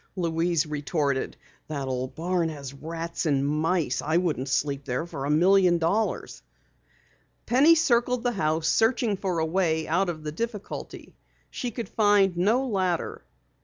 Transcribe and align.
Louise 0.15 0.65
retorted. 0.65 1.37
"That 1.67 1.87
old 1.87 2.15
barn 2.15 2.49
has 2.49 2.73
rats 2.73 3.27
and 3.27 3.47
mice. 3.47 4.01
I 4.01 4.17
wouldn't 4.17 4.49
sleep 4.49 4.83
there 4.83 5.05
for 5.05 5.25
a 5.25 5.29
million 5.29 5.77
dollars." 5.77 6.41
Penny 7.45 7.75
circled 7.75 8.23
the 8.23 8.31
house, 8.31 8.67
searching 8.67 9.15
for 9.15 9.37
a 9.37 9.45
way 9.45 9.87
out 9.87 10.09
of 10.09 10.23
the 10.23 10.31
difficulty. 10.31 11.15
She 11.51 11.69
could 11.69 11.87
find 11.87 12.35
no 12.35 12.65
ladder. 12.67 13.23